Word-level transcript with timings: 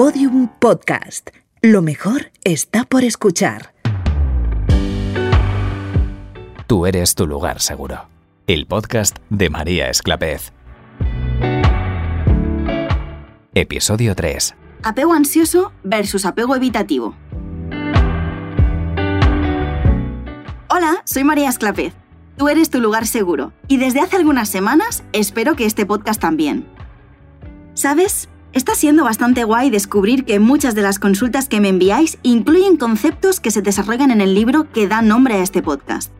Podium 0.00 0.48
Podcast. 0.58 1.28
Lo 1.60 1.82
mejor 1.82 2.32
está 2.42 2.84
por 2.84 3.04
escuchar. 3.04 3.74
Tú 6.66 6.86
eres 6.86 7.14
tu 7.14 7.26
lugar 7.26 7.60
seguro. 7.60 8.08
El 8.46 8.64
podcast 8.64 9.18
de 9.28 9.50
María 9.50 9.90
Esclapez. 9.90 10.54
Episodio 13.52 14.14
3. 14.14 14.54
Apego 14.84 15.12
ansioso 15.12 15.70
versus 15.84 16.24
apego 16.24 16.56
evitativo. 16.56 17.14
Hola, 20.70 21.02
soy 21.04 21.24
María 21.24 21.50
Esclapez. 21.50 21.92
Tú 22.38 22.48
eres 22.48 22.70
tu 22.70 22.80
lugar 22.80 23.06
seguro 23.06 23.52
y 23.68 23.76
desde 23.76 24.00
hace 24.00 24.16
algunas 24.16 24.48
semanas 24.48 25.04
espero 25.12 25.56
que 25.56 25.66
este 25.66 25.84
podcast 25.84 26.22
también. 26.22 26.66
¿Sabes? 27.74 28.30
Está 28.60 28.74
siendo 28.74 29.04
bastante 29.04 29.44
guay 29.44 29.70
descubrir 29.70 30.26
que 30.26 30.38
muchas 30.38 30.74
de 30.74 30.82
las 30.82 30.98
consultas 30.98 31.48
que 31.48 31.60
me 31.60 31.70
enviáis 31.70 32.18
incluyen 32.22 32.76
conceptos 32.76 33.40
que 33.40 33.50
se 33.50 33.62
desarrollan 33.62 34.10
en 34.10 34.20
el 34.20 34.34
libro 34.34 34.70
que 34.70 34.86
da 34.86 35.00
nombre 35.00 35.36
a 35.36 35.42
este 35.42 35.62
podcast. 35.62 36.12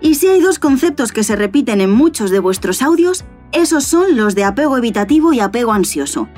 Y 0.00 0.14
si 0.14 0.28
hay 0.28 0.40
dos 0.40 0.60
conceptos 0.60 1.10
que 1.10 1.24
se 1.24 1.34
repiten 1.34 1.80
en 1.80 1.90
muchos 1.90 2.30
de 2.30 2.38
vuestros 2.38 2.80
audios, 2.80 3.24
esos 3.50 3.82
son 3.82 4.16
los 4.16 4.36
de 4.36 4.44
apego 4.44 4.78
evitativo 4.78 5.32
y 5.32 5.40
apego 5.40 5.72
ansioso. 5.72 6.28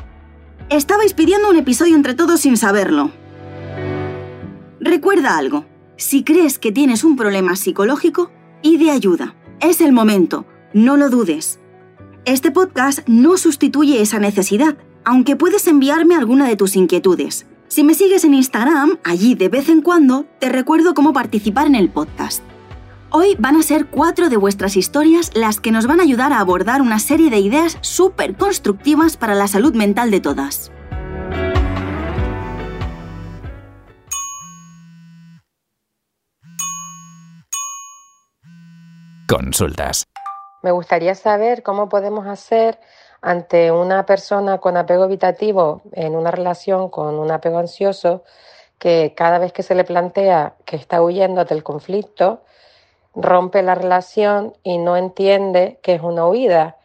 Estabais 0.70 1.12
pidiendo 1.12 1.50
un 1.50 1.56
episodio 1.56 1.96
entre 1.96 2.14
todos 2.14 2.41
sin 2.41 2.56
saberlo. 2.56 3.10
Recuerda 4.80 5.36
algo, 5.36 5.66
si 5.98 6.24
crees 6.24 6.58
que 6.58 6.72
tienes 6.72 7.05
un 7.05 7.14
problema 7.14 7.56
psicológico, 7.56 8.30
pide 8.62 8.91
ayuda. 8.91 9.34
Es 9.60 9.82
el 9.82 9.92
momento, 9.92 10.46
no 10.72 10.96
lo 10.96 11.10
dudes. 11.10 11.60
Este 12.24 12.50
podcast 12.50 13.06
no 13.06 13.36
sustituye 13.36 14.00
esa 14.00 14.18
necesidad, 14.18 14.78
aunque 15.06 15.37
puedes 15.37 15.69
enviarme 15.69 16.16
alguna 16.16 16.48
de 16.48 16.56
tus 16.56 16.74
inquietudes. 16.74 17.47
Si 17.69 17.84
me 17.84 17.95
sigues 17.95 18.24
en 18.24 18.34
Instagram, 18.34 18.98
allí 19.05 19.36
de 19.36 19.48
vez 19.48 19.69
en 19.69 19.80
cuando 19.80 20.25
te 20.41 20.48
recuerdo 20.48 20.94
cómo 20.94 21.12
participar 21.12 21.69
en 21.69 21.77
el 21.77 21.89
podcast. 21.89 22.42
Hoy 23.11 23.36
van 23.39 23.55
a 23.55 23.62
ser 23.62 23.86
cuatro 23.86 24.28
de 24.28 24.36
vuestras 24.36 24.77
historias 24.77 25.30
las 25.34 25.61
que 25.61 25.70
nos 25.70 25.86
van 25.86 26.00
a 26.00 26.03
ayudar 26.03 26.33
a 26.33 26.41
abordar 26.41 26.83
una 26.83 26.98
serie 26.98 27.30
de 27.30 27.39
ideas 27.39 27.78
súper 27.83 28.36
constructivas 28.36 29.17
para 29.17 29.36
la 29.36 29.47
salud 29.47 29.77
mental 29.77 30.11
de 30.11 30.20
todas. 30.20 30.72
Consultas. 39.28 40.05
Me 40.64 40.73
gustaría 40.73 41.14
saber 41.14 41.62
cómo 41.62 41.89
podemos 41.89 42.27
hacer 42.27 42.80
ante 43.20 43.72
una 43.72 44.06
persona 44.06 44.59
con 44.59 44.77
apego 44.77 45.05
evitativo 45.05 45.83
en 45.92 46.14
una 46.17 46.31
relación 46.31 46.89
con 46.91 47.19
un 47.19 47.31
apego 47.31 47.58
ansioso, 47.58 48.23
que 48.78 49.14
cada 49.17 49.39
vez 49.39 49.53
que 49.53 49.62
se 49.62 49.75
le 49.75 49.84
plantea 49.84 50.55
que 50.64 50.77
está 50.77 51.03
huyendo 51.03 51.45
del 51.45 51.62
conflicto, 51.62 52.42
rompe 53.14 53.62
la 53.62 53.75
relación 53.75 54.55
y 54.62 54.78
no 54.78 54.97
entiende 54.97 55.78
que 55.83 55.95
es 55.95 56.03
una 56.03 56.27
huida. 56.27 56.77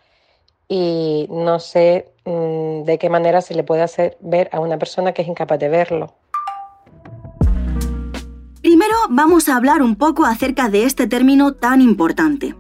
Y 0.68 1.28
no 1.30 1.60
sé 1.60 2.14
mm, 2.26 2.84
de 2.84 2.98
qué 2.98 3.10
manera 3.10 3.42
se 3.42 3.54
le 3.54 3.64
puede 3.64 3.82
hacer 3.82 4.18
ver 4.22 4.50
a 4.54 4.62
una 4.62 4.78
persona 4.78 5.12
que 5.14 5.22
es 5.22 5.28
incapaz 5.28 5.60
de 5.60 5.70
verlo. 5.70 6.14
Vamos 9.14 9.50
a 9.50 9.58
hablar 9.58 9.81
un 9.81 9.98
poco 9.98 10.23
acerca 10.26 10.70
de 10.70 10.86
este 10.86 11.06
término 11.06 11.52
tan 11.52 11.81
importante. 11.81 12.56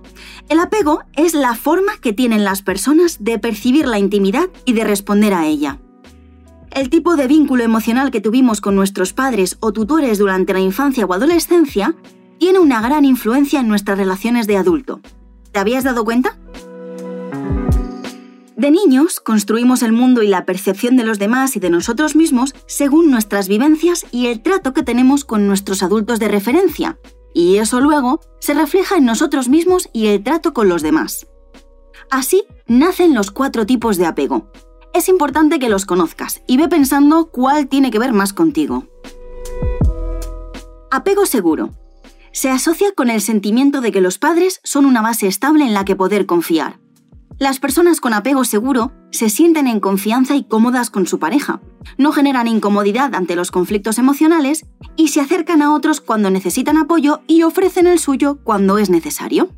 El 0.49 0.59
apego 0.59 1.03
es 1.13 1.33
la 1.33 1.55
forma 1.55 1.93
que 2.01 2.11
tienen 2.11 2.43
las 2.43 2.61
personas 2.61 3.23
de 3.23 3.39
percibir 3.39 3.87
la 3.87 3.99
intimidad 3.99 4.49
y 4.65 4.73
de 4.73 4.83
responder 4.83 5.33
a 5.33 5.47
ella. 5.47 5.79
El 6.71 6.89
tipo 6.89 7.15
de 7.15 7.27
vínculo 7.27 7.63
emocional 7.63 8.11
que 8.11 8.19
tuvimos 8.19 8.59
con 8.59 8.75
nuestros 8.75 9.13
padres 9.13 9.55
o 9.61 9.71
tutores 9.71 10.17
durante 10.17 10.51
la 10.51 10.59
infancia 10.59 11.05
o 11.05 11.13
adolescencia 11.13 11.95
tiene 12.37 12.59
una 12.59 12.81
gran 12.81 13.05
influencia 13.05 13.61
en 13.61 13.69
nuestras 13.69 13.97
relaciones 13.97 14.45
de 14.45 14.57
adulto. 14.57 14.99
¿Te 15.53 15.59
habías 15.59 15.85
dado 15.85 16.03
cuenta? 16.03 16.37
De 18.61 18.69
niños 18.69 19.19
construimos 19.19 19.81
el 19.81 19.91
mundo 19.91 20.21
y 20.21 20.27
la 20.27 20.45
percepción 20.45 20.95
de 20.95 21.03
los 21.03 21.17
demás 21.17 21.55
y 21.55 21.59
de 21.59 21.71
nosotros 21.71 22.15
mismos 22.15 22.53
según 22.67 23.09
nuestras 23.09 23.47
vivencias 23.47 24.05
y 24.11 24.27
el 24.27 24.43
trato 24.43 24.71
que 24.71 24.83
tenemos 24.83 25.25
con 25.25 25.47
nuestros 25.47 25.81
adultos 25.81 26.19
de 26.19 26.27
referencia, 26.27 26.99
y 27.33 27.57
eso 27.57 27.81
luego 27.81 28.21
se 28.39 28.53
refleja 28.53 28.97
en 28.97 29.05
nosotros 29.05 29.49
mismos 29.49 29.89
y 29.93 30.05
el 30.09 30.23
trato 30.23 30.53
con 30.53 30.69
los 30.69 30.83
demás. 30.83 31.25
Así 32.11 32.43
nacen 32.67 33.15
los 33.15 33.31
cuatro 33.31 33.65
tipos 33.65 33.97
de 33.97 34.05
apego. 34.05 34.51
Es 34.93 35.09
importante 35.09 35.57
que 35.57 35.67
los 35.67 35.87
conozcas 35.87 36.43
y 36.45 36.57
ve 36.57 36.67
pensando 36.67 37.31
cuál 37.31 37.67
tiene 37.67 37.89
que 37.89 37.97
ver 37.97 38.13
más 38.13 38.31
contigo. 38.31 38.85
Apego 40.91 41.25
seguro. 41.25 41.71
Se 42.31 42.51
asocia 42.51 42.91
con 42.91 43.09
el 43.09 43.21
sentimiento 43.21 43.81
de 43.81 43.91
que 43.91 44.01
los 44.01 44.19
padres 44.19 44.59
son 44.63 44.85
una 44.85 45.01
base 45.01 45.25
estable 45.25 45.65
en 45.65 45.73
la 45.73 45.83
que 45.83 45.95
poder 45.95 46.27
confiar. 46.27 46.77
Las 47.41 47.59
personas 47.59 48.01
con 48.01 48.13
apego 48.13 48.45
seguro 48.45 48.91
se 49.09 49.27
sienten 49.27 49.65
en 49.65 49.79
confianza 49.79 50.35
y 50.35 50.43
cómodas 50.43 50.91
con 50.91 51.07
su 51.07 51.17
pareja, 51.17 51.59
no 51.97 52.11
generan 52.11 52.47
incomodidad 52.47 53.15
ante 53.15 53.35
los 53.35 53.49
conflictos 53.49 53.97
emocionales 53.97 54.67
y 54.95 55.07
se 55.07 55.21
acercan 55.21 55.63
a 55.63 55.73
otros 55.73 56.01
cuando 56.01 56.29
necesitan 56.29 56.77
apoyo 56.77 57.21
y 57.25 57.41
ofrecen 57.41 57.87
el 57.87 57.97
suyo 57.97 58.37
cuando 58.43 58.77
es 58.77 58.91
necesario. 58.91 59.49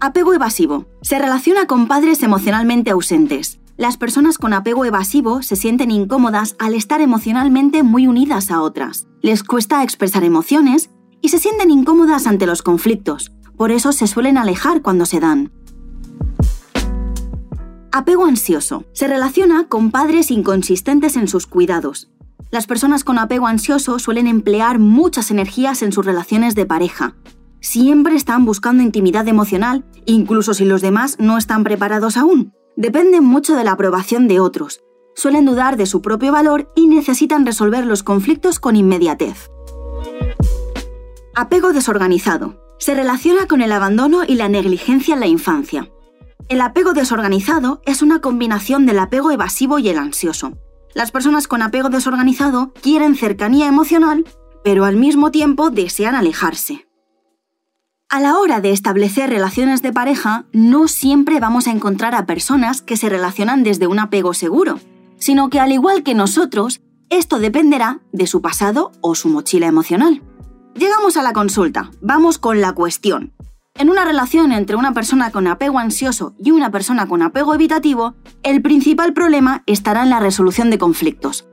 Apego 0.00 0.34
evasivo. 0.34 0.84
Se 1.00 1.18
relaciona 1.18 1.66
con 1.66 1.88
padres 1.88 2.22
emocionalmente 2.22 2.90
ausentes. 2.90 3.60
Las 3.78 3.96
personas 3.96 4.36
con 4.36 4.52
apego 4.52 4.84
evasivo 4.84 5.40
se 5.40 5.56
sienten 5.56 5.90
incómodas 5.90 6.56
al 6.58 6.74
estar 6.74 7.00
emocionalmente 7.00 7.82
muy 7.82 8.06
unidas 8.06 8.50
a 8.50 8.60
otras. 8.60 9.06
Les 9.22 9.42
cuesta 9.42 9.82
expresar 9.82 10.24
emociones 10.24 10.90
y 11.22 11.30
se 11.30 11.38
sienten 11.38 11.70
incómodas 11.70 12.26
ante 12.26 12.44
los 12.44 12.60
conflictos. 12.60 13.32
Por 13.56 13.70
eso 13.70 13.92
se 13.92 14.06
suelen 14.06 14.36
alejar 14.36 14.82
cuando 14.82 15.06
se 15.06 15.18
dan. 15.18 15.52
Apego 17.94 18.24
ansioso. 18.24 18.84
Se 18.94 19.06
relaciona 19.06 19.68
con 19.68 19.90
padres 19.90 20.30
inconsistentes 20.30 21.14
en 21.16 21.28
sus 21.28 21.46
cuidados. 21.46 22.10
Las 22.50 22.66
personas 22.66 23.04
con 23.04 23.18
apego 23.18 23.46
ansioso 23.46 23.98
suelen 23.98 24.26
emplear 24.26 24.78
muchas 24.78 25.30
energías 25.30 25.82
en 25.82 25.92
sus 25.92 26.06
relaciones 26.06 26.54
de 26.54 26.64
pareja. 26.64 27.16
Siempre 27.60 28.16
están 28.16 28.46
buscando 28.46 28.82
intimidad 28.82 29.28
emocional, 29.28 29.84
incluso 30.06 30.54
si 30.54 30.64
los 30.64 30.80
demás 30.80 31.16
no 31.18 31.36
están 31.36 31.64
preparados 31.64 32.16
aún. 32.16 32.54
Dependen 32.76 33.24
mucho 33.24 33.56
de 33.56 33.64
la 33.64 33.72
aprobación 33.72 34.26
de 34.26 34.40
otros. 34.40 34.80
Suelen 35.14 35.44
dudar 35.44 35.76
de 35.76 35.84
su 35.84 36.00
propio 36.00 36.32
valor 36.32 36.72
y 36.74 36.86
necesitan 36.86 37.44
resolver 37.44 37.84
los 37.84 38.02
conflictos 38.02 38.58
con 38.58 38.74
inmediatez. 38.74 39.50
Apego 41.34 41.74
desorganizado. 41.74 42.58
Se 42.78 42.94
relaciona 42.94 43.46
con 43.46 43.60
el 43.60 43.70
abandono 43.70 44.22
y 44.26 44.36
la 44.36 44.48
negligencia 44.48 45.12
en 45.12 45.20
la 45.20 45.26
infancia. 45.26 45.90
El 46.48 46.60
apego 46.60 46.92
desorganizado 46.92 47.82
es 47.86 48.02
una 48.02 48.20
combinación 48.20 48.86
del 48.86 48.98
apego 48.98 49.30
evasivo 49.30 49.78
y 49.78 49.88
el 49.88 49.98
ansioso. 49.98 50.58
Las 50.94 51.10
personas 51.10 51.48
con 51.48 51.62
apego 51.62 51.88
desorganizado 51.88 52.72
quieren 52.82 53.14
cercanía 53.14 53.66
emocional, 53.66 54.24
pero 54.62 54.84
al 54.84 54.96
mismo 54.96 55.30
tiempo 55.30 55.70
desean 55.70 56.14
alejarse. 56.14 56.86
A 58.08 58.20
la 58.20 58.38
hora 58.38 58.60
de 58.60 58.72
establecer 58.72 59.30
relaciones 59.30 59.80
de 59.80 59.92
pareja, 59.92 60.44
no 60.52 60.86
siempre 60.86 61.40
vamos 61.40 61.66
a 61.66 61.70
encontrar 61.70 62.14
a 62.14 62.26
personas 62.26 62.82
que 62.82 62.98
se 62.98 63.08
relacionan 63.08 63.62
desde 63.62 63.86
un 63.86 63.98
apego 63.98 64.34
seguro, 64.34 64.78
sino 65.16 65.48
que 65.48 65.60
al 65.60 65.72
igual 65.72 66.02
que 66.02 66.14
nosotros, 66.14 66.82
esto 67.08 67.38
dependerá 67.38 68.00
de 68.12 68.26
su 68.26 68.42
pasado 68.42 68.92
o 69.00 69.14
su 69.14 69.30
mochila 69.30 69.66
emocional. 69.66 70.22
Llegamos 70.74 71.16
a 71.16 71.22
la 71.22 71.32
consulta, 71.32 71.90
vamos 72.02 72.36
con 72.36 72.60
la 72.60 72.72
cuestión. 72.72 73.32
En 73.82 73.90
una 73.90 74.04
relación 74.04 74.52
entre 74.52 74.76
una 74.76 74.92
persona 74.92 75.32
con 75.32 75.48
apego 75.48 75.80
ansioso 75.80 76.36
y 76.38 76.52
una 76.52 76.70
persona 76.70 77.08
con 77.08 77.20
apego 77.20 77.52
evitativo, 77.52 78.14
el 78.44 78.62
principal 78.62 79.12
problema 79.12 79.64
estará 79.66 80.04
en 80.04 80.10
la 80.10 80.20
resolución 80.20 80.70
de 80.70 80.78
conflictos. 80.78 81.48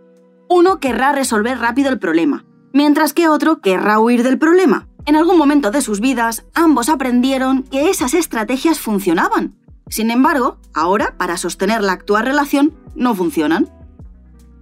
Uno 0.48 0.80
querrá 0.80 1.12
resolver 1.12 1.58
rápido 1.58 1.90
el 1.90 1.98
problema, 1.98 2.46
mientras 2.72 3.14
que 3.14 3.28
otro 3.30 3.62
querrá 3.62 4.00
huir 4.00 4.22
del 4.22 4.38
problema. 4.38 4.88
En 5.08 5.16
algún 5.16 5.40
momento 5.40 5.72
de 5.72 5.82
sus 5.82 6.02
vidas, 6.02 6.46
ambos 6.54 6.90
aprendieron 6.90 7.64
que 7.64 7.90
esas 7.90 8.14
estrategias 8.14 8.80
funcionaban. 8.80 9.56
Sin 9.88 10.12
embargo, 10.12 10.60
ahora, 10.76 11.16
para 11.18 11.36
sostener 11.36 11.82
la 11.82 11.94
actual 11.94 12.26
relación, 12.26 12.76
no 12.94 13.16
funcionan. 13.16 13.72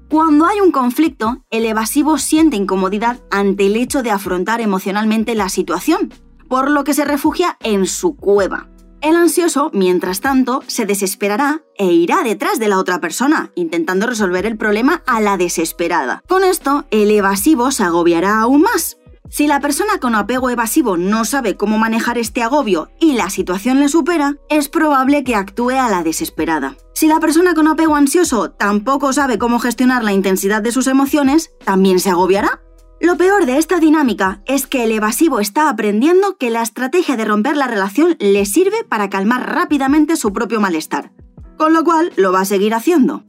Cuando 0.10 0.46
hay 0.46 0.62
un 0.62 0.72
conflicto, 0.72 1.44
el 1.50 1.66
evasivo 1.66 2.18
siente 2.18 2.56
incomodidad 2.56 3.20
ante 3.30 3.66
el 3.66 3.76
hecho 3.76 4.04
de 4.04 4.12
afrontar 4.12 4.62
emocionalmente 4.62 5.36
la 5.36 5.50
situación 5.50 6.14
por 6.48 6.70
lo 6.70 6.84
que 6.84 6.94
se 6.94 7.06
refugia 7.06 7.58
en 7.62 7.86
su 7.86 8.16
cueva. 8.16 8.70
El 9.00 9.16
ansioso, 9.16 9.70
mientras 9.74 10.22
tanto, 10.22 10.64
se 10.66 10.86
desesperará 10.88 11.62
e 11.78 11.86
irá 11.86 12.24
detrás 12.24 12.60
de 12.60 12.68
la 12.68 12.80
otra 12.80 13.00
persona, 13.00 13.52
intentando 13.56 14.08
resolver 14.08 14.46
el 14.48 14.58
problema 14.58 15.04
a 15.06 15.22
la 15.22 15.38
desesperada. 15.38 16.24
Con 16.28 16.44
esto, 16.44 16.86
el 16.90 17.12
evasivo 17.12 17.72
se 17.72 17.84
agobiará 17.84 18.40
aún 18.40 18.64
más. 18.64 18.98
Si 19.30 19.46
la 19.46 19.60
persona 19.60 20.00
con 20.00 20.16
apego 20.16 20.50
evasivo 20.50 20.98
no 20.98 21.26
sabe 21.26 21.58
cómo 21.58 21.78
manejar 21.78 22.18
este 22.18 22.42
agobio 22.42 22.90
y 23.00 23.14
la 23.14 23.30
situación 23.30 23.80
le 23.80 23.90
supera, 23.90 24.38
es 24.50 24.70
probable 24.70 25.24
que 25.24 25.36
actúe 25.36 25.72
a 25.72 25.90
la 25.90 26.02
desesperada. 26.02 26.78
Si 26.94 27.08
la 27.08 27.20
persona 27.20 27.54
con 27.54 27.68
apego 27.68 27.96
ansioso 27.96 28.52
tampoco 28.52 29.12
sabe 29.14 29.38
cómo 29.38 29.60
gestionar 29.60 30.04
la 30.04 30.14
intensidad 30.14 30.62
de 30.62 30.72
sus 30.72 30.88
emociones, 30.88 31.52
también 31.64 32.00
se 32.00 32.10
agobiará. 32.10 32.62
Lo 33.00 33.16
peor 33.16 33.46
de 33.46 33.60
esta 33.60 33.80
dinámica 33.80 34.42
es 34.48 34.66
que 34.66 34.84
el 34.84 34.92
evasivo 34.92 35.40
está 35.40 35.70
aprendiendo 35.70 36.38
que 36.38 36.50
la 36.50 36.64
estrategia 36.64 37.16
de 37.16 37.26
romper 37.26 37.56
la 37.56 37.68
relación 37.68 38.18
le 38.20 38.44
sirve 38.46 38.84
para 38.90 39.08
calmar 39.10 39.54
rápidamente 39.54 40.16
su 40.16 40.34
propio 40.34 40.60
malestar, 40.60 41.12
con 41.58 41.74
lo 41.74 41.84
cual 41.84 42.12
lo 42.16 42.32
va 42.32 42.42
a 42.42 42.46
seguir 42.46 42.74
haciendo. 42.74 43.24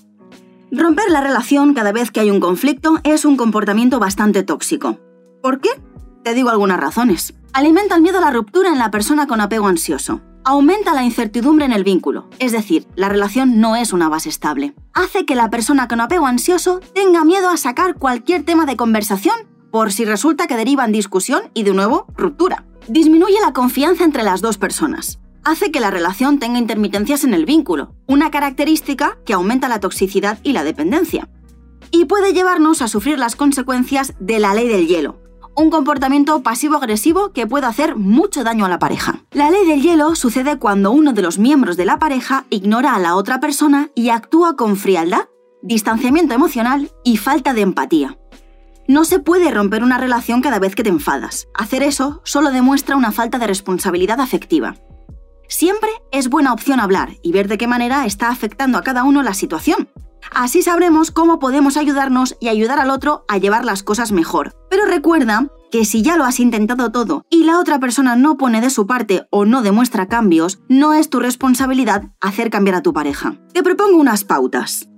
Romper 0.73 1.11
la 1.11 1.21
relación 1.21 1.75
cada 1.75 1.93
vez 1.93 2.11
que 2.11 2.21
hay 2.21 2.31
un 2.31 2.41
conflicto 2.41 2.99
es 3.05 3.27
un 3.27 3.37
comportamiento 3.37 3.99
bastante 3.99 4.43
tóxico. 4.43 4.99
¿Por 5.43 5.61
qué? 5.61 5.69
Te 6.25 6.33
digo 6.33 6.49
algunas 6.49 6.81
razones. 6.81 7.35
Alimenta 7.53 7.95
el 7.95 8.03
miedo 8.03 8.19
a 8.19 8.23
la 8.23 8.31
ruptura 8.31 8.71
en 8.71 8.79
la 8.79 8.91
persona 8.91 9.27
con 9.27 9.43
apego 9.43 9.67
ansioso. 9.67 10.23
Aumenta 10.45 10.95
la 10.95 11.05
incertidumbre 11.05 11.67
en 11.67 11.73
el 11.73 11.85
vínculo, 11.85 12.27
es 12.39 12.53
decir, 12.53 12.87
la 12.97 13.11
relación 13.11 13.61
no 13.61 13.77
es 13.77 13.93
una 13.93 14.09
base 14.09 14.31
estable. 14.31 14.75
Hace 14.95 15.27
que 15.27 15.35
la 15.35 15.51
persona 15.51 15.89
con 15.89 16.01
apego 16.01 16.27
ansioso 16.27 16.81
tenga 16.95 17.25
miedo 17.25 17.51
a 17.51 17.59
sacar 17.59 17.97
cualquier 17.97 18.45
tema 18.45 18.65
de 18.65 18.77
conversación 18.77 19.37
por 19.71 19.93
si 19.93 20.05
resulta 20.05 20.47
que 20.47 20.57
deriva 20.57 20.85
en 20.85 20.93
discusión 20.93 21.43
y 21.55 21.63
de 21.63 21.75
nuevo 21.75 22.07
ruptura. 22.17 22.65
Disminuye 22.89 23.37
la 23.45 23.53
confianza 23.53 24.05
entre 24.05 24.23
las 24.23 24.41
dos 24.41 24.59
personas. 24.59 25.21
Hace 25.45 25.71
que 25.71 25.81
la 25.81 25.91
relación 25.91 26.39
tenga 26.39 26.59
intermitencias 26.59 27.25
en 27.25 27.35
el 27.35 27.45
vínculo, 27.45 27.95
una 28.07 28.31
característica 28.31 29.19
que 29.25 29.33
aumenta 29.33 29.69
la 29.69 29.81
toxicidad 29.81 30.39
y 30.43 30.53
la 30.53 30.65
dependencia. 30.65 31.29
Y 31.91 32.05
puede 32.05 32.33
llevarnos 32.33 32.83
a 32.83 32.89
sufrir 32.89 33.19
las 33.19 33.37
consecuencias 33.37 34.15
de 34.21 34.39
la 34.39 34.55
ley 34.55 34.69
del 34.69 34.87
hielo, 34.87 35.21
un 35.59 35.71
comportamiento 35.71 36.43
pasivo-agresivo 36.43 37.33
que 37.33 37.47
puede 37.47 37.67
hacer 37.67 37.97
mucho 37.97 38.45
daño 38.45 38.65
a 38.65 38.69
la 38.69 38.79
pareja. 38.79 39.25
La 39.33 39.51
ley 39.51 39.67
del 39.67 39.83
hielo 39.83 40.15
sucede 40.15 40.59
cuando 40.59 40.93
uno 40.93 41.13
de 41.13 41.23
los 41.23 41.39
miembros 41.39 41.77
de 41.77 41.85
la 41.85 41.99
pareja 41.99 42.45
ignora 42.49 42.95
a 42.95 42.99
la 43.01 43.17
otra 43.17 43.41
persona 43.41 43.91
y 43.95 44.11
actúa 44.11 44.55
con 44.55 44.77
frialdad, 44.77 45.29
distanciamiento 45.63 46.35
emocional 46.35 46.93
y 47.03 47.17
falta 47.17 47.55
de 47.55 47.63
empatía. 47.63 48.19
No 48.89 49.05
se 49.05 49.21
puede 49.21 49.51
romper 49.51 49.85
una 49.85 49.99
relación 49.99 50.41
cada 50.41 50.59
vez 50.59 50.75
que 50.75 50.83
te 50.83 50.89
enfadas. 50.89 51.47
Hacer 51.55 51.83
eso 51.83 52.21
solo 52.25 52.51
demuestra 52.51 52.97
una 52.97 53.13
falta 53.13 53.39
de 53.39 53.47
responsabilidad 53.47 54.21
afectiva. 54.21 54.77
Siempre 55.49 55.91
es 56.11 56.29
buena 56.29 56.53
opción 56.53 56.81
hablar 56.81 57.17
y 57.23 57.33
ver 57.33 57.49
de 57.49 57.59
qué 57.59 57.67
manera 57.67 58.07
está 58.07 58.31
afectando 58.31 58.79
a 58.79 58.83
cada 58.83 59.05
uno 59.05 59.23
la 59.23 59.35
situación, 59.35 59.89
Así 60.31 60.63
sabremos 60.63 61.11
cómo 61.11 61.39
podemos 61.39 61.77
ayudarnos 61.77 62.37
y 62.41 62.49
ayudar 62.49 62.79
al 62.79 62.91
otro 62.91 63.25
a 63.29 63.39
llevar 63.39 63.65
las 63.65 63.83
cosas 63.83 64.13
mejor. 64.13 64.55
Pero 64.71 64.85
recuerda 64.87 65.49
que 65.71 65.85
si 65.85 66.03
ya 66.03 66.17
lo 66.17 66.25
has 66.25 66.41
intentado 66.41 66.91
todo 66.91 67.25
y 67.31 67.45
la 67.45 67.59
otra 67.59 67.79
persona 67.79 68.17
no 68.17 68.37
pone 68.37 68.61
de 68.61 68.71
su 68.71 68.87
parte 68.87 69.27
o 69.31 69.45
no 69.45 69.63
demuestra 69.63 70.09
cambios, 70.09 70.61
no 70.69 70.95
es 70.95 71.11
tu 71.11 71.21
responsabilidad 71.21 72.05
hacer 72.21 72.51
cambiar 72.51 72.77
a 72.77 72.83
tu 72.83 72.93
pareja. 72.93 73.35
Te 73.53 73.63
propongo 73.63 73.99
unas 73.99 74.25
pautas. 74.25 74.89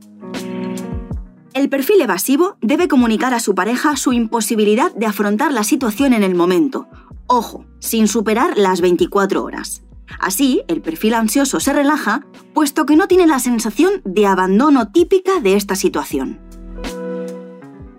El 1.52 1.69
perfil 1.69 2.00
evasivo 2.00 2.56
debe 2.61 2.87
comunicar 2.87 3.35
a 3.35 3.41
su 3.41 3.56
pareja 3.56 3.97
su 3.97 4.12
imposibilidad 4.12 4.94
de 4.94 5.06
afrontar 5.06 5.52
la 5.52 5.64
situación 5.64 6.12
en 6.12 6.23
el 6.23 6.37
momento. 6.37 6.87
Ojo, 7.26 7.64
sin 7.81 8.06
superar 8.06 8.56
las 8.56 8.81
24 8.81 9.43
horas. 9.43 9.82
Así, 10.20 10.62
el 10.69 10.81
perfil 10.81 11.14
ansioso 11.14 11.58
se 11.58 11.73
relaja, 11.73 12.25
puesto 12.55 12.87
que 12.87 12.97
no 12.97 13.08
tiene 13.08 13.26
la 13.26 13.41
sensación 13.41 14.00
de 14.05 14.26
abandono 14.26 14.93
típica 14.93 15.41
de 15.41 15.55
esta 15.55 15.75
situación. 15.75 16.38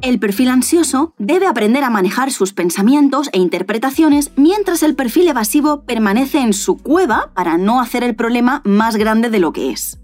El 0.01 0.17
perfil 0.17 0.47
ansioso 0.47 1.13
debe 1.17 1.45
aprender 1.45 1.83
a 1.83 1.89
manejar 1.89 2.31
sus 2.31 2.53
pensamientos 2.53 3.29
e 3.33 3.37
interpretaciones 3.37 4.31
mientras 4.35 4.81
el 4.81 4.95
perfil 4.95 5.27
evasivo 5.27 5.83
permanece 5.83 6.39
en 6.39 6.53
su 6.53 6.77
cueva 6.77 7.31
para 7.35 7.57
no 7.57 7.81
hacer 7.81 8.03
el 8.03 8.15
problema 8.15 8.61
más 8.65 8.95
grande 8.95 9.29
de 9.29 9.39
lo 9.39 9.51
que 9.51 9.71
es. 9.71 9.99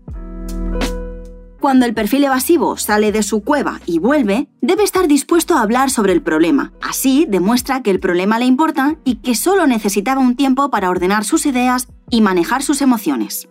Cuando 1.68 1.86
el 1.86 1.94
perfil 1.94 2.24
evasivo 2.24 2.78
sale 2.78 3.12
de 3.12 3.24
su 3.24 3.44
cueva 3.44 3.82
y 3.86 4.00
vuelve, 4.00 4.48
debe 4.62 4.84
estar 4.84 5.06
dispuesto 5.06 5.54
a 5.54 5.62
hablar 5.62 5.90
sobre 5.90 6.14
el 6.14 6.22
problema. 6.22 6.72
Así 6.82 7.26
demuestra 7.28 7.84
que 7.84 7.92
el 7.92 8.00
problema 8.00 8.40
le 8.40 8.46
importa 8.46 8.96
y 9.04 9.16
que 9.16 9.36
solo 9.36 9.68
necesitaba 9.68 10.22
un 10.22 10.38
tiempo 10.38 10.70
para 10.70 10.90
ordenar 10.90 11.26
sus 11.26 11.46
ideas 11.46 11.90
y 12.10 12.22
manejar 12.22 12.64
sus 12.64 12.82
emociones. 12.82 13.50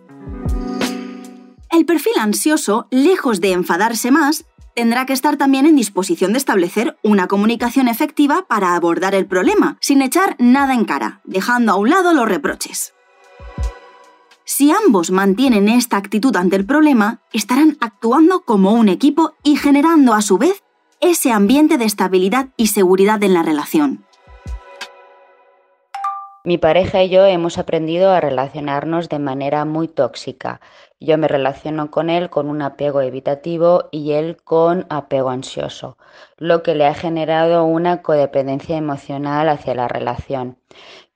El 1.69 1.85
perfil 1.85 2.13
ansioso, 2.19 2.87
lejos 2.89 3.39
de 3.39 3.51
enfadarse 3.51 4.09
más, 4.09 4.45
tendrá 4.73 5.05
que 5.05 5.13
estar 5.13 5.37
también 5.37 5.67
en 5.67 5.75
disposición 5.75 6.31
de 6.31 6.39
establecer 6.39 6.97
una 7.03 7.27
comunicación 7.27 7.87
efectiva 7.87 8.47
para 8.49 8.75
abordar 8.75 9.13
el 9.13 9.27
problema, 9.27 9.77
sin 9.79 10.01
echar 10.01 10.35
nada 10.39 10.73
en 10.73 10.85
cara, 10.85 11.21
dejando 11.23 11.71
a 11.71 11.75
un 11.75 11.91
lado 11.91 12.15
los 12.15 12.27
reproches. 12.27 12.95
Si 14.49 14.71
ambos 14.71 15.11
mantienen 15.11 15.67
esta 15.67 15.97
actitud 15.97 16.33
ante 16.37 16.55
el 16.55 16.65
problema, 16.65 17.19
estarán 17.33 17.75
actuando 17.81 18.45
como 18.45 18.71
un 18.71 18.87
equipo 18.87 19.33
y 19.43 19.57
generando 19.57 20.13
a 20.13 20.21
su 20.21 20.37
vez 20.37 20.63
ese 21.01 21.33
ambiente 21.33 21.77
de 21.77 21.83
estabilidad 21.83 22.47
y 22.55 22.67
seguridad 22.67 23.21
en 23.23 23.33
la 23.33 23.43
relación. 23.43 24.05
Mi 26.45 26.57
pareja 26.57 27.03
y 27.03 27.09
yo 27.09 27.25
hemos 27.25 27.57
aprendido 27.57 28.13
a 28.13 28.21
relacionarnos 28.21 29.09
de 29.09 29.19
manera 29.19 29.65
muy 29.65 29.89
tóxica. 29.89 30.61
Yo 30.97 31.17
me 31.17 31.27
relaciono 31.27 31.91
con 31.91 32.09
él 32.09 32.29
con 32.29 32.49
un 32.49 32.61
apego 32.61 33.01
evitativo 33.01 33.89
y 33.91 34.13
él 34.13 34.37
con 34.45 34.85
apego 34.89 35.29
ansioso, 35.29 35.97
lo 36.37 36.63
que 36.63 36.73
le 36.73 36.85
ha 36.87 36.93
generado 36.93 37.65
una 37.65 38.01
codependencia 38.01 38.77
emocional 38.77 39.49
hacia 39.49 39.75
la 39.75 39.89
relación. 39.89 40.57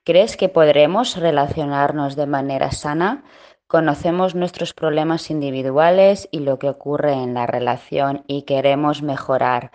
¿Crees 0.04 0.36
que 0.36 0.48
podremos 0.48 1.16
relacionarnos 1.16 2.16
de 2.16 2.26
manera 2.26 2.72
sana? 2.72 3.22
Conocemos 3.68 4.34
nuestros 4.34 4.74
problemas 4.74 5.30
individuales 5.30 6.28
y 6.32 6.40
lo 6.40 6.58
que 6.58 6.68
ocurre 6.68 7.12
en 7.12 7.34
la 7.34 7.46
relación 7.46 8.24
y 8.26 8.42
queremos 8.42 9.02
mejorar. 9.02 9.70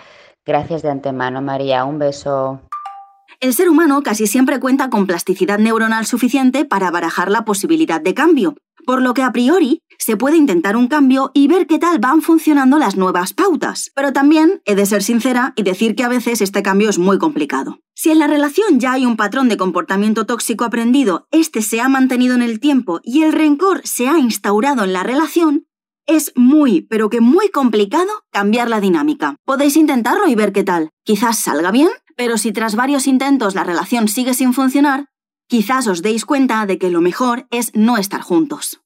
Gracias 0.45 0.81
de 0.81 0.89
antemano, 0.89 1.41
María. 1.41 1.85
Un 1.85 1.99
beso. 1.99 2.59
El 3.39 3.53
ser 3.53 3.69
humano 3.69 4.03
casi 4.03 4.27
siempre 4.27 4.59
cuenta 4.59 4.89
con 4.89 5.07
plasticidad 5.07 5.59
neuronal 5.59 6.05
suficiente 6.05 6.65
para 6.65 6.91
barajar 6.91 7.31
la 7.31 7.45
posibilidad 7.45 8.01
de 8.01 8.13
cambio, 8.13 8.55
por 8.87 9.01
lo 9.01 9.13
que 9.13 9.21
a 9.21 9.33
priori 9.33 9.83
se 9.99 10.15
puede 10.15 10.37
intentar 10.37 10.77
un 10.77 10.87
cambio 10.87 11.31
y 11.33 11.49
ver 11.49 11.67
qué 11.67 11.77
tal 11.77 11.99
van 11.99 12.21
funcionando 12.21 12.79
las 12.79 12.95
nuevas 12.95 13.33
pautas. 13.33 13.91
Pero 13.93 14.13
también 14.13 14.61
he 14.63 14.75
de 14.75 14.85
ser 14.85 15.03
sincera 15.03 15.51
y 15.57 15.63
decir 15.63 15.93
que 15.93 16.05
a 16.05 16.07
veces 16.07 16.39
este 16.39 16.63
cambio 16.63 16.89
es 16.89 16.97
muy 16.97 17.17
complicado. 17.17 17.81
Si 17.93 18.11
en 18.11 18.19
la 18.19 18.27
relación 18.27 18.79
ya 18.79 18.93
hay 18.93 19.05
un 19.05 19.17
patrón 19.17 19.49
de 19.49 19.57
comportamiento 19.57 20.25
tóxico 20.25 20.63
aprendido, 20.63 21.27
este 21.31 21.61
se 21.61 21.81
ha 21.81 21.89
mantenido 21.89 22.33
en 22.33 22.41
el 22.41 22.61
tiempo 22.61 23.01
y 23.03 23.23
el 23.23 23.33
rencor 23.33 23.81
se 23.83 24.07
ha 24.07 24.17
instaurado 24.19 24.85
en 24.85 24.93
la 24.93 25.03
relación, 25.03 25.67
es 26.05 26.31
muy, 26.37 26.79
pero 26.83 27.09
que 27.09 27.19
muy 27.19 27.49
complicado 27.49 28.23
cambiar 28.31 28.69
la 28.69 28.79
dinámica. 28.79 29.35
Podéis 29.43 29.75
intentarlo 29.75 30.29
y 30.29 30.35
ver 30.35 30.53
qué 30.53 30.63
tal. 30.63 30.91
Quizás 31.03 31.37
salga 31.39 31.71
bien 31.71 31.89
pero 32.17 32.39
si 32.39 32.51
tras 32.51 32.75
varios 32.75 33.05
intentos 33.07 33.53
la 33.53 33.63
relación 33.63 34.07
sigue 34.07 34.33
sin 34.33 34.51
funcionar, 34.51 35.05
quizás 35.47 35.87
os 35.87 36.01
deis 36.01 36.25
cuenta 36.25 36.65
de 36.65 36.77
que 36.77 36.89
lo 36.89 37.01
mejor 37.01 37.47
es 37.51 37.73
no 37.73 37.97
estar 37.97 38.21
juntos. 38.21 38.81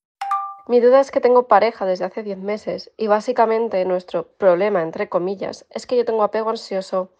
Mi 0.68 0.80
duda 0.80 1.00
es 1.00 1.12
que 1.12 1.20
tengo 1.20 1.48
pareja 1.48 1.86
desde 1.86 2.06
hace 2.06 2.24
10 2.24 2.38
meses 2.38 2.91
y 2.96 3.08
básicamente 3.08 3.84
nuestro 3.86 4.27
problema, 4.38 4.82
entre 4.84 5.10
comillas, 5.10 5.65
es 5.70 5.86
que 5.86 5.98
yo 5.98 6.06
tengo 6.06 6.24
apego 6.24 6.50
ansioso 6.50 7.12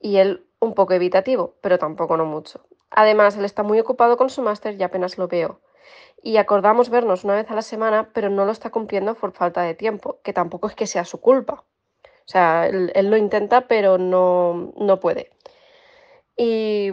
y 0.00 0.16
él 0.16 0.46
un 0.60 0.74
poco 0.74 0.94
evitativo, 0.94 1.54
pero 1.60 1.78
tampoco 1.78 2.16
no 2.16 2.24
mucho. 2.24 2.66
Además, 2.90 3.36
él 3.36 3.44
está 3.44 3.62
muy 3.62 3.78
ocupado 3.78 4.16
con 4.16 4.30
su 4.30 4.42
máster 4.42 4.74
y 4.74 4.82
apenas 4.82 5.18
lo 5.18 5.28
veo. 5.28 5.60
Y 6.22 6.38
acordamos 6.38 6.88
vernos 6.88 7.24
una 7.24 7.34
vez 7.34 7.50
a 7.50 7.54
la 7.54 7.62
semana, 7.62 8.10
pero 8.12 8.30
no 8.30 8.44
lo 8.44 8.52
está 8.52 8.70
cumpliendo 8.70 9.14
por 9.14 9.32
falta 9.32 9.62
de 9.62 9.74
tiempo, 9.74 10.18
que 10.24 10.32
tampoco 10.32 10.68
es 10.68 10.74
que 10.74 10.86
sea 10.86 11.04
su 11.04 11.20
culpa. 11.20 11.64
O 12.04 12.28
sea, 12.28 12.66
él, 12.66 12.90
lo 13.08 13.16
intenta, 13.16 13.68
pero 13.68 13.98
no, 13.98 14.72
no 14.76 14.98
puede. 14.98 15.30
Y 16.36 16.92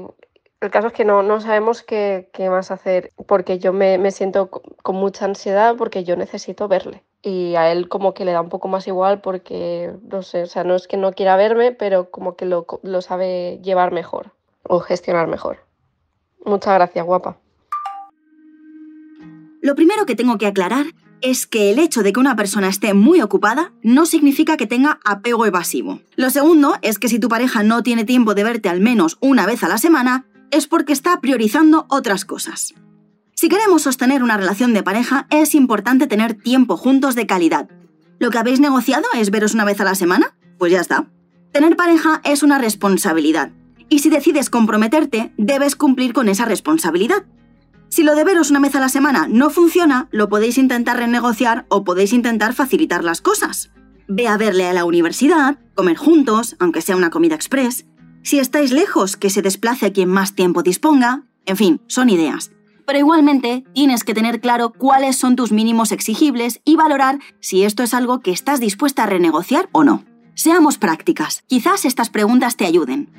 el 0.66 0.72
caso 0.72 0.88
es 0.88 0.94
que 0.94 1.06
no, 1.06 1.24
no 1.24 1.40
sabemos 1.42 1.84
qué, 1.84 2.30
qué, 2.34 2.50
más 2.50 2.72
hacer 2.72 3.12
porque 3.28 3.60
yo 3.60 3.74
me, 3.74 3.98
me, 3.98 4.12
siento 4.12 4.50
con 4.50 4.96
mucha 4.96 5.26
ansiedad 5.26 5.76
porque 5.78 6.04
yo 6.04 6.16
necesito 6.16 6.68
verle. 6.68 7.04
Y 7.22 7.56
a 7.56 7.72
él 7.72 7.88
como 7.88 8.14
que 8.14 8.26
le 8.26 8.32
da 8.32 8.42
un 8.42 8.50
poco 8.50 8.68
más 8.68 8.88
igual 8.88 9.22
porque, 9.22 9.94
no 10.10 10.24
sé, 10.24 10.44
o 10.44 10.48
sea, 10.48 10.64
no 10.64 10.76
es 10.76 10.88
que 10.88 10.98
no 10.98 11.14
quiera 11.14 11.38
verme, 11.38 11.72
pero 11.72 12.12
como 12.12 12.36
que 12.36 12.46
lo, 12.46 12.66
lo 12.82 13.02
sabe 13.02 13.60
llevar 13.64 13.92
mejor 13.92 14.32
o 14.64 14.80
gestionar 14.80 15.28
mejor. 15.28 15.60
Muchas 16.46 16.74
gracias, 16.74 17.06
guapa. 17.06 17.38
Lo 19.62 19.76
primero 19.76 20.06
que 20.06 20.16
tengo 20.16 20.38
que 20.38 20.48
aclarar 20.48 20.88
es 21.22 21.48
que 21.48 21.72
el 21.72 21.80
hecho 21.80 22.04
de 22.04 22.12
que 22.12 22.20
una 22.20 22.36
persona 22.36 22.68
esté 22.68 22.94
muy 22.94 23.22
ocupada 23.22 23.72
no 23.82 24.06
significa 24.06 24.58
que 24.58 24.68
tenga 24.68 25.00
apego 25.06 25.46
evasivo. 25.46 26.02
Lo 26.18 26.30
segundo 26.30 26.76
es 26.82 27.00
que 27.00 27.08
si 27.08 27.18
tu 27.18 27.30
pareja 27.30 27.64
no 27.64 27.82
tiene 27.82 28.04
tiempo 28.04 28.34
de 28.34 28.44
verte 28.44 28.68
al 28.68 28.82
menos 28.82 29.18
una 29.22 29.46
vez 29.46 29.64
a 29.64 29.70
la 29.70 29.78
semana, 29.78 30.26
es 30.54 30.68
porque 30.68 30.94
está 30.94 31.20
priorizando 31.20 31.86
otras 31.90 32.26
cosas. 32.26 32.74
Si 33.34 33.50
queremos 33.50 33.82
sostener 33.82 34.24
una 34.24 34.38
relación 34.38 34.74
de 34.74 34.84
pareja, 34.84 35.28
es 35.30 35.56
importante 35.56 36.08
tener 36.08 36.36
tiempo 36.36 36.78
juntos 36.78 37.16
de 37.16 37.26
calidad. 37.26 37.70
¿Lo 38.20 38.30
que 38.30 38.38
habéis 38.38 38.60
negociado 38.60 39.06
es 39.16 39.32
veros 39.32 39.54
una 39.54 39.66
vez 39.66 39.82
a 39.82 39.84
la 39.84 39.96
semana? 39.96 40.38
Pues 40.60 40.72
ya 40.72 40.80
está. 40.80 41.08
Tener 41.52 41.76
pareja 41.76 42.22
es 42.24 42.42
una 42.42 42.58
responsabilidad 42.58 43.52
Y 43.90 44.00
si 44.00 44.10
decides 44.10 44.50
comprometerte, 44.50 45.34
debes 45.38 45.76
cumplir 45.76 46.14
con 46.14 46.30
esa 46.30 46.46
responsabilidad. 46.46 47.26
Si 47.90 48.02
lo 48.02 48.16
de 48.16 48.24
veros 48.24 48.50
una 48.50 48.60
vez 48.60 48.76
a 48.76 48.80
la 48.80 48.90
semana 48.90 49.28
no 49.30 49.50
funciona, 49.50 50.08
lo 50.12 50.30
podéis 50.30 50.58
intentar 50.58 50.98
renegociar 50.98 51.66
o 51.70 51.84
podéis 51.84 52.14
intentar 52.14 52.54
facilitar 52.54 53.04
las 53.04 53.22
cosas. 53.22 53.72
Ve 54.08 54.28
a 54.28 54.38
verle 54.38 54.68
a 54.68 54.74
la 54.74 54.86
universidad, 54.86 55.58
comer 55.76 55.98
juntos, 55.98 56.56
aunque 56.60 56.82
sea 56.82 56.96
una 56.96 57.10
comida 57.10 57.36
express. 57.36 57.86
Si 58.24 58.40
estáis 58.40 58.72
lejos, 58.72 59.18
que 59.18 59.30
se 59.30 59.42
desplace 59.42 59.86
a 59.86 59.94
quien 59.94 60.10
más 60.10 60.34
tiempo 60.34 60.64
disponga. 60.64 61.24
En 61.46 61.58
fin, 61.58 61.82
son 61.88 62.10
ideas. 62.10 62.52
Pero 62.86 63.00
igualmente 63.00 63.66
tienes 63.74 64.04
que 64.04 64.14
tener 64.14 64.40
claro 64.40 64.72
cuáles 64.72 65.18
son 65.18 65.36
tus 65.36 65.52
mínimos 65.52 65.92
exigibles 65.92 66.62
y 66.64 66.78
valorar 66.78 67.20
si 67.42 67.64
esto 67.64 67.84
es 67.84 67.94
algo 67.94 68.22
que 68.22 68.32
estás 68.32 68.60
dispuesta 68.60 69.04
a 69.04 69.08
renegociar 69.08 69.70
o 69.74 69.84
no. 69.84 70.06
Seamos 70.36 70.78
prácticas. 70.78 71.44
Quizás 71.48 71.86
estas 71.86 72.10
preguntas 72.10 72.56
te 72.56 72.66
ayuden. 72.66 73.10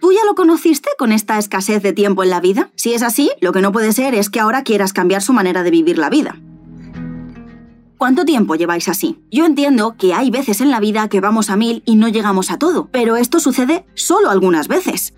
¿Tú 0.00 0.12
ya 0.12 0.24
lo 0.24 0.34
conociste 0.34 0.90
con 0.98 1.12
esta 1.12 1.38
escasez 1.38 1.82
de 1.82 1.92
tiempo 1.92 2.22
en 2.22 2.30
la 2.30 2.40
vida? 2.40 2.70
Si 2.74 2.94
es 2.94 3.02
así, 3.02 3.30
lo 3.40 3.52
que 3.52 3.62
no 3.62 3.72
puede 3.72 3.92
ser 3.92 4.14
es 4.14 4.28
que 4.28 4.40
ahora 4.40 4.62
quieras 4.64 4.92
cambiar 4.92 5.22
su 5.22 5.32
manera 5.32 5.62
de 5.62 5.70
vivir 5.70 5.98
la 5.98 6.10
vida. 6.10 6.40
¿Cuánto 7.98 8.24
tiempo 8.24 8.54
lleváis 8.54 8.88
así? 8.88 9.18
Yo 9.28 9.44
entiendo 9.44 9.96
que 9.98 10.14
hay 10.14 10.30
veces 10.30 10.60
en 10.60 10.70
la 10.70 10.78
vida 10.78 11.08
que 11.08 11.20
vamos 11.20 11.50
a 11.50 11.56
mil 11.56 11.82
y 11.84 11.96
no 11.96 12.06
llegamos 12.06 12.52
a 12.52 12.56
todo, 12.56 12.88
pero 12.92 13.16
esto 13.16 13.40
sucede 13.40 13.84
solo 13.94 14.30
algunas 14.30 14.68
veces. 14.68 15.14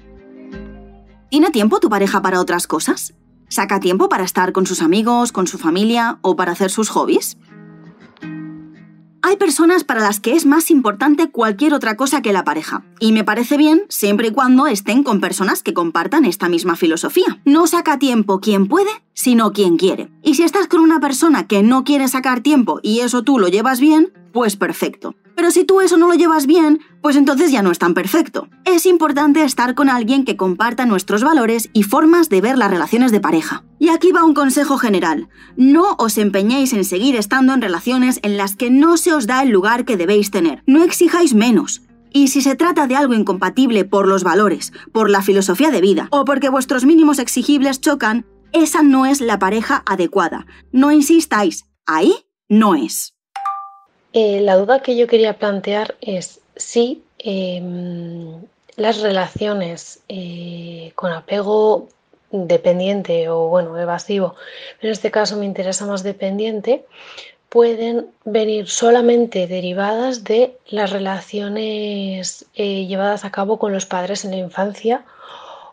¿Tiene 1.31 1.51
tiempo 1.51 1.79
tu 1.79 1.91
pareja 1.91 2.23
para 2.23 2.41
otras 2.41 2.67
cosas? 2.67 3.13
¿Saca 3.49 3.81
tiempo 3.81 4.09
para 4.09 4.25
estar 4.25 4.53
con 4.53 4.65
sus 4.65 4.81
amigos, 4.81 5.31
con 5.31 5.47
su 5.47 5.59
familia 5.59 6.21
o 6.23 6.37
para 6.37 6.53
hacer 6.53 6.71
sus 6.71 6.89
hobbies? 6.89 7.37
Hay 9.23 9.37
personas 9.37 9.85
para 9.85 10.01
las 10.01 10.19
que 10.19 10.33
es 10.33 10.47
más 10.47 10.71
importante 10.71 11.31
cualquier 11.31 11.75
otra 11.75 11.95
cosa 11.97 12.23
que 12.23 12.33
la 12.33 12.45
pareja, 12.45 12.85
y 12.99 13.13
me 13.13 13.25
parece 13.25 13.59
bien 13.59 13.83
siempre 13.91 14.29
y 14.29 14.31
cuando 14.31 14.67
estén 14.67 15.03
con 15.03 15.21
personas 15.21 15.63
que 15.63 15.75
compartan 15.75 16.25
esta 16.25 16.49
misma 16.49 16.77
filosofía. 16.77 17.41
No 17.45 17.67
saca 17.67 17.99
tiempo 17.99 18.41
quien 18.41 18.67
puede, 18.67 18.91
sino 19.21 19.53
quien 19.53 19.77
quiere. 19.77 20.09
Y 20.23 20.35
si 20.35 20.45
estás 20.45 20.67
con 20.67 20.81
una 20.81 20.99
persona 20.99 21.47
que 21.47 21.63
no 21.63 21.85
quiere 21.85 22.09
sacar 22.09 22.41
tiempo 22.41 22.81
y 22.83 23.01
eso 23.01 23.23
tú 23.23 23.39
lo 23.39 23.49
llevas 23.49 23.79
bien, 23.79 24.15
pues 24.33 24.57
perfecto. 24.57 25.15
Pero 25.37 25.51
si 25.51 25.67
tú 25.67 25.83
eso 25.83 25.99
no 25.99 26.09
lo 26.09 26.15
llevas 26.15 26.47
bien, 26.47 26.81
pues 27.03 27.17
entonces 27.17 27.53
ya 27.53 27.61
no 27.61 27.71
es 27.71 27.79
tan 27.79 27.93
perfecto. 27.93 28.49
Es 28.65 28.87
importante 28.87 29.45
estar 29.45 29.75
con 29.75 29.91
alguien 29.91 30.25
que 30.25 30.39
comparta 30.39 30.87
nuestros 30.87 31.23
valores 31.23 31.69
y 31.75 31.83
formas 31.83 32.31
de 32.31 32.41
ver 32.41 32.57
las 32.57 32.71
relaciones 32.71 33.13
de 33.13 33.21
pareja. 33.21 33.63
Y 33.79 33.91
aquí 33.91 34.11
va 34.11 34.25
un 34.25 34.33
consejo 34.33 34.79
general. 34.79 35.29
No 35.55 35.97
os 35.99 36.17
empeñéis 36.17 36.73
en 36.73 36.87
seguir 36.87 37.15
estando 37.15 37.53
en 37.53 37.61
relaciones 37.61 38.21
en 38.23 38.39
las 38.39 38.57
que 38.57 38.71
no 38.71 38.97
se 38.97 39.13
os 39.13 39.27
da 39.27 39.43
el 39.43 39.51
lugar 39.51 39.85
que 39.85 39.99
debéis 39.99 40.31
tener. 40.31 40.63
No 40.67 40.83
exijáis 40.83 41.35
menos. 41.35 41.83
Y 42.13 42.29
si 42.29 42.41
se 42.41 42.57
trata 42.57 42.87
de 42.87 42.97
algo 42.97 43.15
incompatible 43.15 43.85
por 43.85 44.09
los 44.09 44.25
valores, 44.25 44.73
por 44.93 45.11
la 45.11 45.23
filosofía 45.23 45.71
de 45.71 45.81
vida 45.81 46.09
o 46.11 46.25
porque 46.25 46.49
vuestros 46.49 46.85
mínimos 46.85 47.19
exigibles 47.19 47.81
chocan, 47.81 48.25
esa 48.53 48.83
no 48.83 49.07
es 49.07 49.21
la 49.21 49.39
pareja 49.39 49.83
adecuada. 49.87 50.47
No 50.73 50.91
insistáis, 50.93 51.65
ahí 51.87 52.15
no 52.49 52.75
es. 52.75 53.15
Eh, 54.13 54.41
la 54.41 54.57
duda 54.57 54.83
que 54.83 54.97
yo 54.97 55.07
quería 55.07 55.39
plantear 55.39 55.97
es 56.01 56.41
si 56.57 57.03
em, 57.19 58.43
las 58.77 59.01
relaciones 59.01 60.01
eh, 60.09 60.93
con 60.95 61.13
apego 61.13 61.89
dependiente 62.33 63.29
o 63.29 63.49
bueno, 63.49 63.77
evasivo, 63.79 64.37
en 64.81 64.91
este 64.91 65.11
caso 65.11 65.37
me 65.37 65.47
interesa 65.47 65.87
más 65.87 66.03
dependiente, 66.03 66.85
pueden 67.49 68.07
venir 68.25 68.69
solamente 68.69 69.49
derivadas 69.49 70.23
de 70.23 70.57
las 70.69 70.91
relaciones 70.91 72.47
eh, 72.55 72.87
llevadas 72.87 73.25
a 73.25 73.33
cabo 73.33 73.59
con 73.59 73.73
los 73.73 73.87
padres 73.87 74.25
en 74.25 74.31
la 74.31 74.37
infancia 74.37 75.05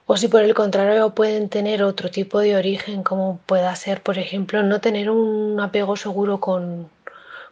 o 0.07 0.15
si 0.17 0.29
por 0.29 0.41
el 0.41 0.53
contrario 0.53 1.13
pueden 1.13 1.49
tener 1.49 1.83
otro 1.83 2.09
tipo 2.09 2.39
de 2.39 2.55
origen 2.55 3.03
como 3.03 3.39
pueda 3.45 3.75
ser, 3.75 4.01
por 4.01 4.17
ejemplo, 4.17 4.63
no 4.63 4.79
tener 4.81 5.09
un 5.09 5.59
apego 5.59 5.97
seguro 5.97 6.39
con, 6.39 6.89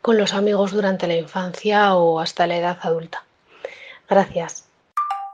con 0.01 0.17
los 0.17 0.33
amigos 0.33 0.71
durante 0.71 1.05
la 1.07 1.17
infancia 1.17 1.95
o 1.95 2.19
hasta 2.19 2.47
la 2.47 2.57
edad 2.57 2.77
adulta. 2.81 3.23
Gracias. 4.09 4.64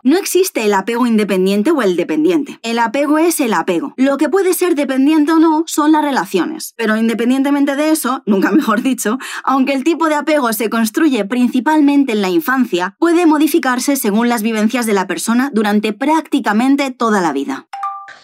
No 0.04 0.18
existe 0.18 0.66
el 0.66 0.74
apego 0.74 1.06
independiente 1.06 1.70
o 1.70 1.82
el 1.84 1.96
dependiente. 1.96 2.60
El 2.64 2.80
apego 2.80 3.20
es 3.20 3.40
el 3.40 3.54
apego. 3.54 3.94
Lo 3.98 4.18
que 4.18 4.30
puede 4.30 4.54
ser 4.56 4.74
dependiente 4.74 5.32
o 5.32 5.40
no 5.40 5.64
son 5.68 5.92
las 5.92 6.04
relaciones. 6.04 6.74
Pero 6.76 6.98
independientemente 6.98 7.76
de 7.76 7.92
eso, 7.92 8.24
nunca 8.26 8.52
mejor 8.52 8.82
dicho, 8.82 9.20
aunque 9.44 9.74
el 9.74 9.84
tipo 9.84 10.10
de 10.10 10.16
apego 10.16 10.54
se 10.54 10.70
construye 10.70 11.26
principalmente 11.26 12.14
en 12.14 12.22
la 12.22 12.30
infancia, 12.30 12.96
puede 12.98 13.28
modificarse 13.28 13.96
según 13.96 14.28
las 14.28 14.42
vivencias 14.42 14.88
de 14.88 14.94
la 14.94 15.06
persona 15.06 15.52
durante 15.54 15.94
prácticamente 15.94 16.90
toda 16.90 17.22
la 17.22 17.32
vida. 17.32 17.68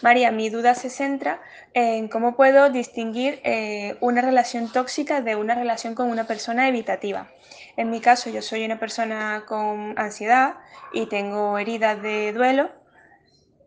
María, 0.01 0.31
mi 0.31 0.49
duda 0.49 0.75
se 0.75 0.89
centra 0.89 1.41
en 1.73 2.07
cómo 2.07 2.35
puedo 2.35 2.69
distinguir 2.69 3.39
eh, 3.43 3.97
una 3.99 4.21
relación 4.21 4.71
tóxica 4.71 5.21
de 5.21 5.35
una 5.35 5.55
relación 5.55 5.95
con 5.95 6.09
una 6.09 6.25
persona 6.25 6.67
evitativa. 6.67 7.29
En 7.77 7.91
mi 7.91 8.01
caso, 8.01 8.29
yo 8.29 8.41
soy 8.41 8.65
una 8.65 8.79
persona 8.79 9.43
con 9.47 9.97
ansiedad 9.97 10.55
y 10.91 11.05
tengo 11.05 11.57
heridas 11.59 12.01
de 12.01 12.33
duelo 12.33 12.71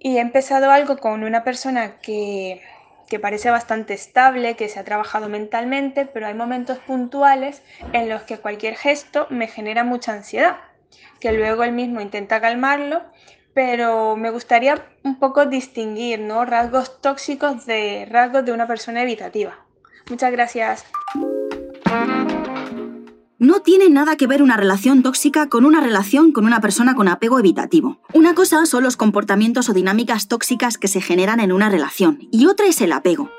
y 0.01 0.17
he 0.17 0.21
empezado 0.21 0.71
algo 0.71 0.97
con 0.99 1.23
una 1.23 1.45
persona 1.45 1.99
que, 2.01 2.61
que 3.09 3.21
parece 3.21 3.51
bastante 3.51 3.95
estable, 3.95 4.57
que 4.57 4.69
se 4.69 4.81
ha 4.81 4.85
trabajado 4.85 5.29
mentalmente, 5.29 6.07
pero 6.07 6.27
hay 6.27 6.35
momentos 6.35 6.79
puntuales 6.79 7.63
en 7.93 8.09
los 8.09 8.23
que 8.23 8.39
cualquier 8.39 8.77
gesto 8.77 9.29
me 9.31 9.47
genera 9.47 9.85
mucha 9.85 10.13
ansiedad, 10.13 10.57
que 11.21 11.33
luego 11.33 11.63
él 11.63 11.73
mismo 11.73 12.01
intenta 12.01 12.41
calmarlo, 12.41 13.03
pero 13.55 14.17
me 14.17 14.31
gustaría 14.31 14.87
un 15.05 15.21
poco 15.21 15.47
distinguir 15.47 16.19
¿no? 16.19 16.45
rasgos 16.45 17.01
tóxicos 17.01 17.67
de 17.67 18.09
rasgos 18.11 18.45
de 18.45 18.53
una 18.53 18.67
persona 18.67 19.03
evitativa. 19.03 19.59
Muchas 20.09 20.33
gracias. 20.33 20.85
No 23.41 23.63
tiene 23.63 23.89
nada 23.89 24.17
que 24.17 24.27
ver 24.27 24.43
una 24.43 24.59
relación 24.59 25.03
tóxica 25.03 25.49
con 25.49 25.65
una 25.65 25.81
relación 25.81 26.31
con 26.31 26.45
una 26.45 26.61
persona 26.61 26.95
con 26.95 27.09
apego 27.09 27.39
evitativo. 27.39 27.99
Una 28.13 28.35
cosa 28.35 28.67
son 28.67 28.83
los 28.83 28.99
comportamientos 28.99 29.71
o 29.71 29.73
dinámicas 29.73 30.29
tóxicas 30.29 30.77
que 30.77 30.89
se 30.89 31.01
generan 31.01 31.41
en 31.41 31.51
una 31.51 31.71
relación 31.71 32.19
y 32.31 32.45
otra 32.45 32.67
es 32.67 32.83
el 32.83 32.93
apego. 32.93 33.31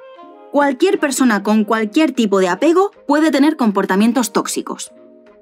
Cualquier 0.52 1.00
persona 1.00 1.44
con 1.44 1.66
cualquier 1.66 2.14
tipo 2.14 2.40
de 2.40 2.48
apego 2.48 2.90
puede 3.08 3.30
tener 3.30 3.58
comportamientos 3.58 4.34
tóxicos. 4.34 4.92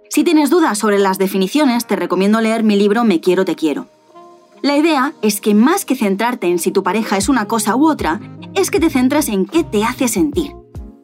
Si 0.09 0.25
tienes 0.25 0.49
dudas 0.49 0.77
sobre 0.77 0.99
las 0.99 1.17
definiciones, 1.17 1.87
te 1.87 1.95
recomiendo 1.95 2.41
leer 2.41 2.63
mi 2.65 2.75
libro 2.75 3.05
Me 3.05 3.21
quiero, 3.21 3.45
te 3.45 3.55
quiero. 3.55 3.87
La 4.61 4.75
idea 4.75 5.13
es 5.21 5.39
que 5.39 5.53
más 5.53 5.85
que 5.85 5.95
centrarte 5.95 6.47
en 6.47 6.59
si 6.59 6.71
tu 6.71 6.83
pareja 6.83 7.15
es 7.15 7.29
una 7.29 7.47
cosa 7.47 7.77
u 7.77 7.87
otra, 7.87 8.19
es 8.55 8.71
que 8.71 8.81
te 8.81 8.89
centres 8.89 9.29
en 9.29 9.45
qué 9.45 9.63
te 9.63 9.85
hace 9.85 10.09
sentir. 10.09 10.51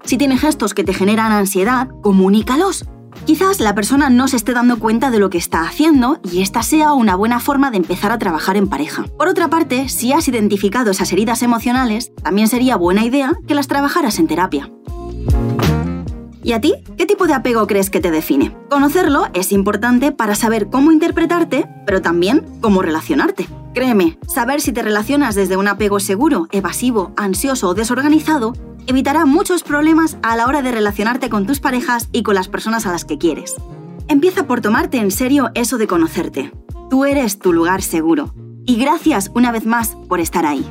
Si 0.04 0.18
tiene 0.18 0.38
gestos 0.38 0.74
que 0.74 0.84
te 0.84 0.94
generan 0.94 1.32
ansiedad, 1.32 1.88
comunícalos. 2.04 2.84
Quizás 3.26 3.60
la 3.60 3.74
persona 3.74 4.10
no 4.10 4.28
se 4.28 4.36
esté 4.36 4.54
dando 4.54 4.78
cuenta 4.78 5.10
de 5.10 5.20
lo 5.20 5.30
que 5.30 5.38
está 5.38 5.62
haciendo 5.62 6.20
y 6.24 6.42
esta 6.42 6.62
sea 6.62 6.94
una 6.94 7.16
buena 7.16 7.40
forma 7.40 7.72
de 7.72 7.78
empezar 7.78 8.12
a 8.12 8.20
trabajar 8.20 8.58
en 8.58 8.68
pareja. 8.68 9.06
Por 9.18 9.28
otra 9.28 9.50
parte, 9.50 9.90
si 9.90 10.12
has 10.14 10.28
identificado 10.28 10.92
esas 10.92 11.12
heridas 11.12 11.42
emocionales, 11.42 12.12
también 12.22 12.48
sería 12.48 12.76
buena 12.76 13.06
idea 13.06 13.34
que 13.48 13.56
las 13.56 13.68
trabajaras 13.68 14.20
en 14.20 14.28
terapia. 14.28 14.70
¿Y 16.44 16.52
a 16.52 16.62
ti? 16.62 16.76
¿Qué 16.96 17.08
tipo 17.08 17.26
de 17.26 17.34
apego 17.34 17.66
crees 17.66 17.90
que 17.90 18.00
te 18.00 18.12
define? 18.12 18.56
Conocerlo 18.70 19.26
es 19.34 19.52
importante 19.52 20.12
para 20.12 20.36
saber 20.36 20.70
cómo 20.70 20.92
interpretarte, 20.92 21.68
pero 21.88 22.04
también 22.04 22.46
cómo 22.62 22.84
relacionarte. 22.84 23.50
Créeme, 23.74 24.20
saber 24.28 24.62
si 24.62 24.72
te 24.72 24.84
relacionas 24.84 25.34
desde 25.34 25.58
un 25.58 25.68
apego 25.68 26.00
seguro, 26.00 26.48
evasivo, 26.52 27.14
ansioso 27.18 27.70
o 27.70 27.74
desorganizado 27.74 28.54
evitará 28.88 29.26
muchos 29.26 29.64
problemas 29.64 30.18
a 30.24 30.36
la 30.36 30.48
hora 30.48 30.62
de 30.62 30.72
relacionarte 30.72 31.30
con 31.30 31.46
tus 31.46 31.60
parejas 31.60 32.10
y 32.12 32.24
con 32.24 32.36
las 32.36 32.48
personas 32.48 32.86
a 32.86 32.92
las 32.92 33.06
que 33.06 33.18
quieres. 33.18 33.56
Empieza 34.08 34.46
por 34.46 34.62
tomarte 34.62 34.98
en 34.98 35.12
serio 35.12 35.52
eso 35.56 35.78
de 35.78 35.88
conocerte. 35.88 36.52
Tú 36.90 37.06
eres 37.06 37.40
tu 37.40 37.54
lugar 37.54 37.82
seguro. 37.82 38.34
Y 38.66 38.78
gracias 38.78 39.32
una 39.34 39.52
vez 39.52 39.66
más 39.66 39.96
por 40.08 40.20
estar 40.20 40.46
ahí. 40.46 40.66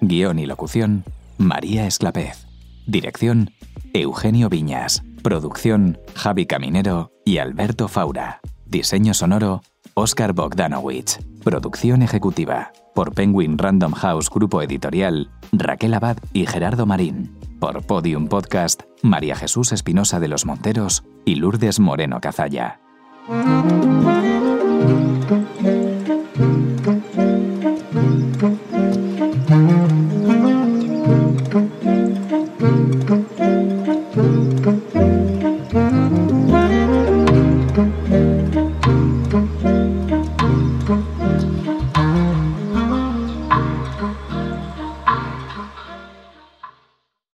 Guión 0.00 0.38
y 0.38 0.46
locución, 0.46 1.04
María 1.38 1.86
Esclapez. 1.86 2.46
Dirección, 2.86 3.50
Eugenio 3.92 4.48
Viñas. 4.48 5.02
Producción, 5.22 5.98
Javi 6.14 6.46
Caminero 6.46 7.10
y 7.24 7.38
Alberto 7.38 7.88
Faura. 7.88 8.40
Diseño 8.66 9.14
sonoro, 9.14 9.62
Oscar 9.96 10.32
Bogdanowicz. 10.32 11.20
Producción 11.44 12.02
ejecutiva, 12.02 12.72
por 12.94 13.14
Penguin 13.14 13.56
Random 13.56 13.92
House 13.92 14.28
Grupo 14.28 14.60
Editorial, 14.60 15.30
Raquel 15.52 15.94
Abad 15.94 16.16
y 16.32 16.46
Gerardo 16.46 16.84
Marín. 16.84 17.38
Por 17.60 17.86
Podium 17.86 18.26
Podcast, 18.26 18.82
María 19.02 19.36
Jesús 19.36 19.70
Espinosa 19.70 20.18
de 20.18 20.26
los 20.26 20.46
Monteros 20.46 21.04
y 21.24 21.36
Lourdes 21.36 21.78
Moreno 21.78 22.20
Cazalla. 22.20 22.80